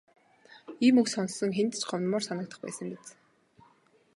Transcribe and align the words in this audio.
Ийм 0.85 0.95
үг 1.01 1.07
сонссон 1.13 1.51
хэнд 1.57 1.73
ч 1.79 1.83
гомдмоор 1.89 2.23
санагдах 2.25 2.59
байсан 2.63 2.87
биз. 2.91 3.07